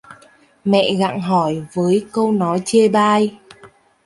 Mẹ 0.65 0.93
gặng 0.95 1.21
hỏi 1.21 1.63
với 1.73 2.05
câu 2.13 2.31
nói 2.31 2.61
chê 2.65 2.87
bai 2.89 3.39